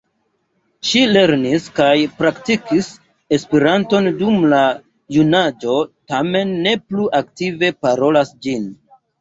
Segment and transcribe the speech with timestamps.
[0.91, 2.89] Ŝi lernis kaj praktikis
[3.37, 4.63] Esperanton dum la
[5.19, 5.77] junaĝo,
[6.15, 8.71] tamen ne plu aktive parolas ĝin.